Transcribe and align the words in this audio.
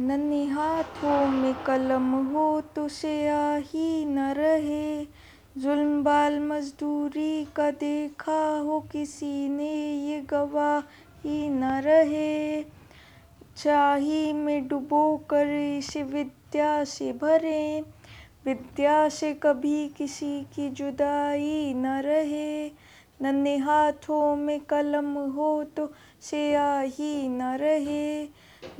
नन्हे 0.00 0.44
हाथों 0.44 1.26
में 1.28 1.54
कलम 1.54 2.10
हो 2.12 2.60
तो 2.60 2.88
स्याही 2.88 4.04
न 4.04 4.18
रहे। 4.18 5.04
जुल्म 5.58 6.02
बाल 6.04 6.40
मजदूरी 6.40 7.44
का 7.56 7.70
देखा 7.70 8.58
हो 8.58 8.80
किसी 8.80 9.48
ने 9.48 10.00
ये 10.06 10.20
गवाही 10.20 11.48
न 11.48 11.64
रहे। 11.64 12.62
चाही 13.56 14.32
में 14.32 14.68
डुबो 14.68 15.16
कर 15.30 15.46
इसे 15.78 16.02
विद्या 16.02 16.84
से 16.84 17.12
भरे। 17.12 17.84
विद्या 18.46 19.08
से 19.08 19.32
कभी 19.32 19.88
किसी 19.88 20.40
की 20.42 20.70
जुदाई 20.70 21.74
न 21.74 21.86
रहे। 21.86 22.66
नन्हे 23.22 23.56
हाथों 23.56 24.36
में 24.36 24.60
कलम 24.60 25.14
हो 25.14 25.64
तो 25.64 25.92
स्याही 26.20 27.28
न 27.28 27.42
रहे। 27.42 28.24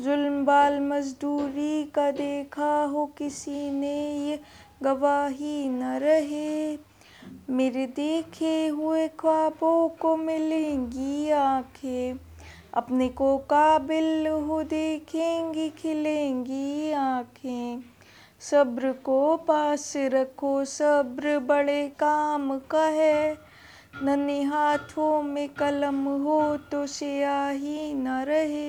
जुल्म 0.00 0.44
बाल 0.44 0.80
मजदूरी 0.80 1.84
का 1.84 2.10
देखा 2.10 2.84
हो 2.84 3.06
किसी 3.06 3.70
ने, 3.70 4.18
ये 4.30 4.40
गवाही 4.82 5.68
न 5.68 5.82
रहे। 5.82 6.78
मेरे 7.50 7.86
देखे 7.86 8.66
हुए 8.66 9.08
ख्वाबों 9.08 9.88
को 9.88 10.16
मिलेंगी 10.16 11.30
आँखें। 11.30 12.14
अपने 12.74 13.08
को 13.08 13.38
काबिल 13.38 14.26
हो 14.26 14.62
देखेंगी, 14.62 15.70
खिलेंगी 15.70 16.92
आँखें। 16.92 17.82
सब्र 18.40 18.92
को 18.92 19.36
पास 19.36 19.92
रखो, 19.96 20.64
सब्र 20.64 21.38
बड़े 21.38 21.88
काम 21.88 22.58
का 22.58 22.86
है। 22.86 23.38
नन्हे 24.02 24.42
हाथों 24.42 25.22
में 25.22 25.48
कलम 25.48 26.04
हो 26.04 26.56
तो 26.56 26.86
स्याही 26.86 27.94
न 27.94 28.08
रहे। 28.08 28.63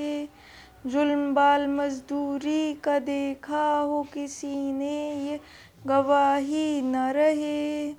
जुल्म 0.86 1.34
बाल 1.34 1.66
मजदूरी 1.68 2.74
का 2.74 2.98
देखा 3.00 3.78
हो 3.80 4.02
किसी 4.14 4.72
ने, 4.74 4.98
ये 5.26 5.40
गवाही 5.88 6.82
न 6.82 6.96
रहे। 7.12 7.94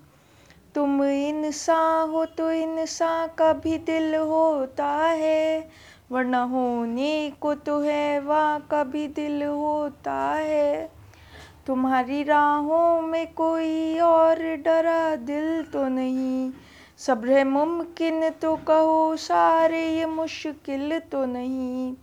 तुम 0.74 1.02
इंसान 1.04 2.10
हो 2.10 2.24
तो 2.24 2.50
इंसान 2.52 3.28
का 3.38 3.52
भी 3.52 3.78
दिल 3.78 4.14
होता 4.14 4.86
है, 4.86 5.68
वरना 6.12 6.42
होने 6.42 7.30
को 7.40 7.54
तो 7.54 7.80
है 7.80 8.20
वहाँ 8.20 8.60
का 8.70 8.84
भी 8.84 9.06
दिल 9.08 9.42
होता 9.42 10.14
है। 10.34 10.90
तुम्हारी 11.66 12.22
राहों 12.22 13.00
में 13.02 13.26
कोई 13.32 13.98
और 13.98 14.44
डरा 14.56 15.16
दिल 15.16 15.62
तो 15.62 15.88
नहीं, 15.88 16.50
सब्र 16.98 17.44
मुमकिन 17.44 18.28
तो 18.32 18.56
कहो 18.56 19.16
सारे, 19.16 19.86
ये 19.90 20.06
मुश्किल 20.06 20.98
तो 21.12 21.24
नहीं। 21.26 21.94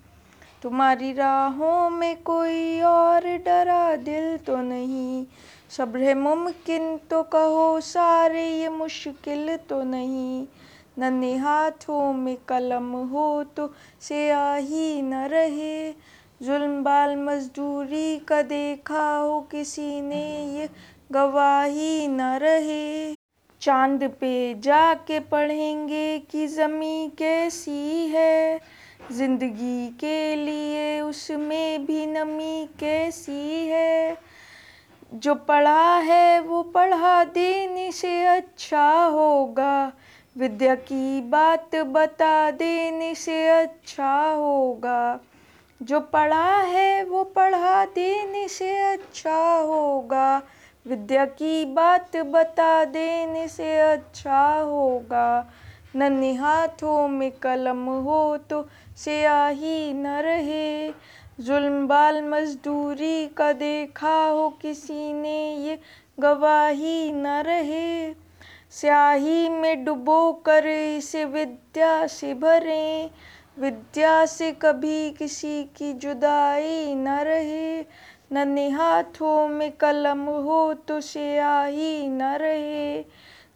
तुम्हारी 0.63 1.13
राहों 1.13 1.89
में 1.89 2.21
कोई 2.21 2.81
और 2.81 3.37
डरा 3.37 3.95
दिल 3.95 4.37
तो 4.37 4.55
नहीं। 4.57 5.25
सब्र 5.69 5.99
है 5.99 6.13
मुमकिन 6.13 6.97
तो 6.97 7.23
कहो, 7.23 7.79
सारे 7.79 8.47
ये 8.47 8.69
मुश्किल 8.69 9.57
तो 9.57 9.83
नहीं। 9.83 10.47
नन्हे 10.99 11.35
हाथों 11.35 12.13
में 12.13 12.37
कलम 12.47 12.91
हो 12.91 13.43
तो 13.43 13.73
स्याही 14.01 15.01
न 15.01 15.13
रहे। 15.13 15.91
जुल्म 16.41 16.83
बाल 16.83 17.15
मजदूरी 17.15 18.17
का 18.17 18.41
देखा 18.41 19.17
हो 19.17 19.41
किसी 19.41 20.01
ने, 20.01 20.53
ये 20.59 20.69
गवाही 21.11 22.07
न 22.07 22.21
रहे। 22.21 23.15
चाँद 23.61 24.03
पे 24.03 24.53
जाके 24.59 25.19
पढ़ेंगे 25.19 26.19
कि 26.19 26.47
ज़मी 26.47 27.11
कैसी 27.17 28.07
है। 28.07 28.61
ज़िंदगी 29.11 29.87
के 29.87 30.35
लिए 30.35 31.01
उसमें 31.01 31.85
भी 31.85 32.05
नमी 32.05 32.69
कैसी 32.79 33.67
है? 33.67 34.17
जो 35.13 35.35
पढ़ा 35.35 35.97
है 35.97 36.39
वो 36.39 36.63
पढ़ा 36.63 37.23
देने 37.23 37.91
से 37.91 38.25
अच्छा 38.25 39.03
होगा। 39.05 39.91
विद्या 40.37 40.75
की 40.75 41.21
बात 41.21 41.75
बता 41.75 42.51
देने 42.51 43.15
से 43.15 43.47
अच्छा 43.49 44.29
होगा। 44.29 45.19
जो 45.81 45.99
पढ़ा 45.99 46.61
है 46.61 47.03
वो 47.03 47.23
पढ़ा 47.23 47.85
देने 47.85 48.47
से 48.47 48.77
अच्छा 48.77 49.55
होगा। 49.55 50.41
विद्या 50.87 51.25
की 51.25 51.65
बात 51.65 52.17
बता 52.17 52.85
देने 52.85 53.47
से 53.47 53.79
अच्छा 53.79 54.59
होगा। 54.59 55.49
नन्हे 55.95 56.33
हाथों 56.33 57.07
में 57.07 57.31
कलम 57.31 57.85
हो 57.85 58.37
तो 58.37 58.67
स्याही 58.97 59.93
न 59.93 60.07
रहे। 60.07 60.89
जुल्म 61.39 61.87
बाल 61.87 62.21
मजदूरी 62.21 63.27
का 63.27 63.53
देखा 63.53 64.25
हो 64.25 64.49
किसी 64.49 65.13
ने, 65.13 65.57
ये 65.57 65.79
गवाही 66.19 67.11
न 67.11 67.27
रहे। 67.27 68.13
स्याही 68.71 69.49
में 69.49 69.85
डुबो 69.85 70.33
कर 70.33 70.67
इसे 70.67 71.25
विद्या 71.25 72.07
से 72.07 72.33
भरें। 72.33 73.09
विद्या 73.59 74.25
से 74.25 74.51
कभी 74.51 75.11
किसी 75.11 75.63
की 75.63 75.93
जुदाई 75.93 76.95
न 76.95 77.07
रहे। 77.07 77.85
नन्हे 78.31 78.69
हाथों 78.69 79.47
में 79.47 79.71
कलम 79.71 80.19
हो 80.19 80.73
तो 80.73 81.01
स्याही 81.01 82.07
न 82.07 82.23
रहे। 82.23 83.05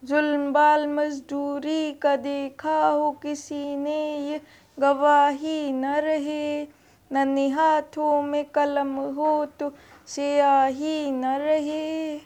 जुल्म 0.08 0.54
बाल 0.54 0.88
मजदूरी 0.88 1.92
का 1.92 2.16
देखा 2.16 2.88
हो 2.88 3.12
किसी 3.12 3.76
ने, 3.76 4.18
ये 4.32 4.42
गवाही 4.80 5.72
न 5.72 5.86
रहे। 5.86 6.64
नन्हे 7.12 7.48
हाथों 7.50 8.22
में 8.22 8.46
कलम 8.46 8.96
हो 8.96 9.46
तो 9.46 9.74
स्याही 10.08 11.12
न 11.12 11.26
रहे। 11.26 12.18